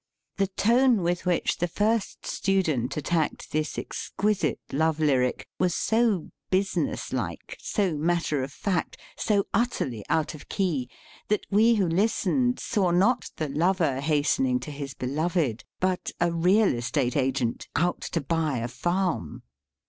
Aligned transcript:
The 0.37 0.47
tone 0.47 1.03
with 1.03 1.27
which 1.27 1.59
the 1.59 1.67
first 1.67 2.25
student 2.25 2.97
attacked 2.97 3.51
this 3.51 3.77
ex 3.77 4.11
quisite 4.17 4.57
love 4.71 4.99
lyric 4.99 5.45
was 5.59 5.75
so 5.75 6.31
businesslike, 6.49 7.55
so 7.61 7.95
mat 7.97 8.23
ter 8.25 8.41
of 8.41 8.51
fact, 8.51 8.97
so 9.15 9.45
utterly 9.53 10.03
out 10.09 10.33
of 10.33 10.49
key, 10.49 10.89
that 11.27 11.45
we 11.51 11.75
who 11.75 11.87
listened 11.87 12.59
saw 12.59 12.89
not 12.89 13.29
the 13.35 13.47
lover 13.49 13.99
hastening 14.01 14.59
to 14.61 14.71
his 14.71 14.95
beloved, 14.95 15.65
but 15.79 16.09
a 16.19 16.31
real 16.31 16.73
estate 16.73 17.15
agent" 17.15 17.67
out 17.75 18.01
to 18.01 18.21
buy" 18.21 18.57
a 18.57 18.67
farm. 18.69 19.43